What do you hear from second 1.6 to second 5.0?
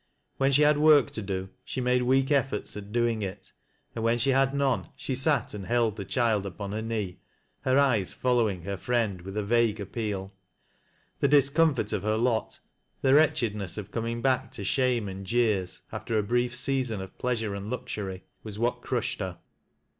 she' made weak efforts at c.oing it, and when rfie had none